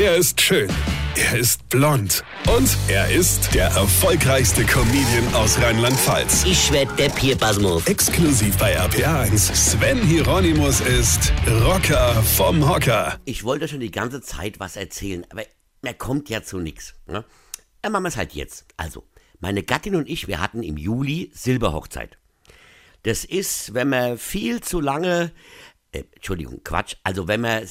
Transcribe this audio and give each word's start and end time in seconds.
Er 0.00 0.14
ist 0.14 0.40
schön. 0.40 0.70
Er 1.16 1.36
ist 1.36 1.68
blond. 1.70 2.22
Und 2.56 2.78
er 2.86 3.10
ist 3.10 3.52
der 3.52 3.66
erfolgreichste 3.66 4.64
Comedian 4.64 5.34
aus 5.34 5.60
Rheinland-Pfalz. 5.60 6.44
Ich 6.44 6.70
werd 6.70 6.96
der 7.00 7.08
Pierpasmus. 7.08 7.84
Exklusiv 7.88 8.56
bei 8.58 8.78
RPA1. 8.78 9.52
Sven 9.52 10.00
Hieronymus 10.00 10.80
ist 10.82 11.32
Rocker 11.64 12.14
vom 12.22 12.68
Hocker. 12.68 13.18
Ich 13.24 13.42
wollte 13.42 13.66
schon 13.66 13.80
die 13.80 13.90
ganze 13.90 14.20
Zeit 14.20 14.60
was 14.60 14.76
erzählen, 14.76 15.26
aber 15.30 15.42
mir 15.82 15.94
kommt 15.94 16.28
ja 16.28 16.44
zu 16.44 16.58
nichts. 16.60 16.94
Ne? 17.08 17.24
Dann 17.82 17.90
machen 17.90 18.04
wir 18.04 18.10
es 18.10 18.16
halt 18.16 18.34
jetzt. 18.34 18.66
Also, 18.76 19.02
meine 19.40 19.64
Gattin 19.64 19.96
und 19.96 20.08
ich, 20.08 20.28
wir 20.28 20.40
hatten 20.40 20.62
im 20.62 20.76
Juli 20.76 21.32
Silberhochzeit. 21.34 22.18
Das 23.02 23.24
ist, 23.24 23.74
wenn 23.74 23.88
man 23.88 24.16
viel 24.16 24.60
zu 24.60 24.80
lange, 24.80 25.32
äh, 25.90 26.04
Entschuldigung, 26.14 26.60
Quatsch, 26.62 26.94
also 27.02 27.26
wenn 27.26 27.40
man 27.40 27.66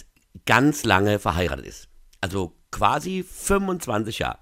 ganz 0.45 0.83
lange 0.83 1.19
verheiratet 1.19 1.65
ist. 1.65 1.87
Also 2.21 2.55
quasi 2.71 3.23
25 3.23 4.19
Jahre. 4.19 4.39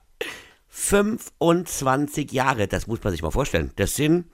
25 0.68 2.32
Jahre, 2.32 2.68
das 2.68 2.88
muss 2.88 3.04
man 3.04 3.12
sich 3.12 3.22
mal 3.22 3.32
vorstellen. 3.32 3.72
Das 3.78 3.96
sind, 3.96 4.26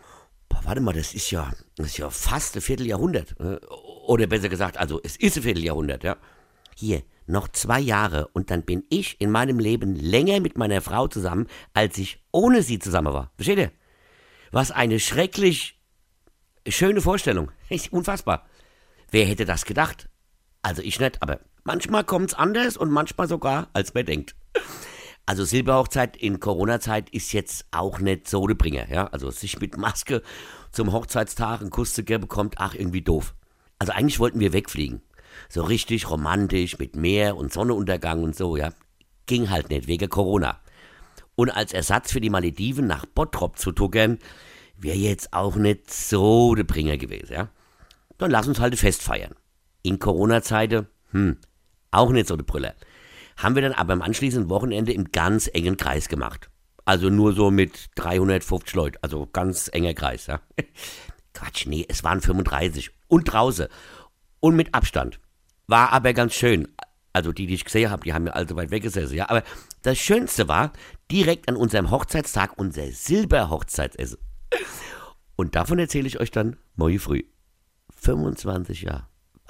boah, 0.50 0.62
warte 0.64 0.82
mal, 0.82 0.94
das 0.94 1.14
ist 1.14 1.30
ja, 1.32 1.52
das 1.76 1.88
ist 1.88 1.98
ja 1.98 2.10
fast 2.10 2.56
ein 2.56 2.62
Vierteljahrhundert. 2.62 3.36
äh, 3.40 3.58
Oder 4.08 4.28
besser 4.28 4.50
gesagt, 4.50 4.78
also 4.78 5.00
es 5.04 5.16
ist 5.18 5.38
ein 5.38 5.44
Vierteljahrhundert, 5.44 6.04
ja. 6.04 6.18
Hier, 6.76 7.04
noch 7.28 7.48
zwei 7.50 7.80
Jahre 7.80 8.28
und 8.34 8.50
dann 8.50 8.64
bin 8.64 8.84
ich 8.90 9.20
in 9.22 9.30
meinem 9.30 9.60
Leben 9.60 9.96
länger 9.96 10.40
mit 10.40 10.58
meiner 10.58 10.82
Frau 10.82 11.08
zusammen, 11.08 11.48
als 11.74 11.98
ich 11.98 12.24
ohne 12.32 12.64
sie 12.64 12.80
zusammen 12.80 13.14
war. 13.14 13.32
Versteht 13.36 13.60
ihr? 13.60 13.72
Was 14.52 14.72
eine 14.72 15.00
schrecklich 15.00 15.80
schöne 16.68 17.02
Vorstellung. 17.02 17.52
Echt 17.70 17.94
unfassbar. 17.94 18.48
Wer 19.12 19.26
hätte 19.26 19.46
das 19.46 19.66
gedacht? 19.66 20.10
Also 20.62 20.82
ich 20.82 21.00
nicht, 21.00 21.22
aber 21.22 21.40
manchmal 21.64 22.04
kommt's 22.04 22.34
anders 22.34 22.78
und 22.78 22.92
manchmal 22.92 23.28
sogar, 23.28 23.70
als 23.74 23.94
man 23.94 24.06
denkt. 24.06 24.36
Also 25.26 25.46
Silberhochzeit 25.46 26.18
in 26.18 26.40
Corona-Zeit 26.40 27.10
ist 27.12 27.32
jetzt 27.32 27.66
auch 27.72 28.00
nicht 28.00 28.28
so 28.28 28.46
der 28.48 28.56
Bringer, 28.56 28.90
ja. 28.90 29.08
Also 29.08 29.32
sich 29.32 29.60
mit 29.60 29.78
Maske 29.78 30.22
zum 30.72 30.92
Hochzeitstag 30.92 31.62
einen 31.62 31.70
Kuss 31.70 31.94
zu 31.94 32.04
geben, 32.04 32.28
kommt 32.28 32.56
ach 32.58 32.76
irgendwie 32.76 33.02
doof. 33.02 33.34
Also 33.80 33.94
eigentlich 33.94 34.20
wollten 34.20 34.40
wir 34.40 34.54
wegfliegen. 34.54 35.02
So 35.50 35.64
richtig 35.64 36.10
romantisch 36.10 36.78
mit 36.80 36.96
Meer 36.96 37.38
und 37.38 37.54
Sonnenuntergang 37.54 38.24
und 38.24 38.36
so, 38.36 38.58
ja. 38.58 38.72
Ging 39.26 39.50
halt 39.50 39.70
nicht, 39.70 39.88
wegen 39.88 40.10
Corona. 40.10 40.60
Und 41.36 41.50
als 41.50 41.74
Ersatz 41.74 42.12
für 42.12 42.22
die 42.22 42.30
Malediven 42.30 42.86
nach 42.88 43.06
Bottrop 43.06 43.58
zu 43.58 43.72
tuckern, 43.72 44.20
wäre 44.78 44.98
jetzt 44.98 45.34
auch 45.34 45.56
nicht 45.56 45.94
so 45.94 46.56
der 46.56 46.64
Bringer 46.64 46.98
gewesen, 46.98 47.34
ja. 47.34 47.50
Dann 48.18 48.32
lass 48.32 48.48
uns 48.48 48.60
halt 48.60 48.78
Fest 48.78 49.02
feiern. 49.02 49.34
In 49.84 50.00
Corona-Zeiten, 50.00 50.88
hm, 51.12 51.38
auch 51.92 52.12
nicht 52.12 52.28
so 52.28 52.36
der 52.36 52.44
Brüller. 52.44 52.76
Haben 53.38 53.56
wir 53.56 53.62
dann 53.62 53.74
aber 53.74 53.94
am 53.94 54.02
anschließenden 54.02 54.50
Wochenende 54.50 54.94
im 54.94 55.12
ganz 55.12 55.50
engen 55.54 55.78
Kreis 55.78 56.10
gemacht. 56.10 56.50
Also 56.86 57.10
nur 57.10 57.34
so 57.34 57.52
mit 57.52 57.90
350 57.96 58.74
Leuten, 58.76 58.98
also 59.02 59.28
ganz 59.32 59.70
enger 59.72 59.94
Kreis, 59.94 60.28
ja. 60.28 60.42
Quatsch, 61.34 61.66
nee, 61.66 61.86
es 61.88 62.04
waren 62.04 62.22
35 62.22 62.92
und 63.08 63.26
draußen 63.26 63.68
und 64.40 64.56
mit 64.56 64.74
Abstand. 64.74 65.20
War 65.68 65.94
aber 65.94 66.14
ganz 66.14 66.34
schön. 66.34 66.68
Also 67.14 67.32
die, 67.32 67.46
die 67.46 67.56
ich 67.56 67.66
gesehen 67.66 67.90
habe, 67.90 68.04
die 68.04 68.14
haben 68.14 68.26
ja 68.26 68.34
alle 68.34 68.48
so 68.48 68.56
weit 68.56 68.72
weggesessen, 68.72 69.16
ja. 69.16 69.30
Aber 69.30 69.44
das 69.84 69.98
Schönste 69.98 70.48
war, 70.48 70.72
direkt 71.12 71.50
an 71.50 71.56
unserem 71.56 71.92
Hochzeitstag 71.92 72.58
unser 72.58 72.92
Silberhochzeitsessen. 72.92 74.18
Und 75.36 75.56
davon 75.56 75.80
erzähle 75.80 76.08
ich 76.08 76.20
euch 76.20 76.32
dann 76.32 76.58
morgen 76.76 77.00
früh. 77.00 77.24
25 77.96 78.84
Jahre. 78.84 79.11